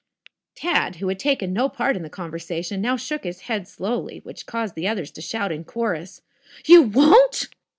[0.55, 4.47] Tad, who had taken no part in the conversation, now shook his head slowly, which
[4.47, 6.23] caused the others to shout in chorus:
[6.65, 7.49] "You won't!"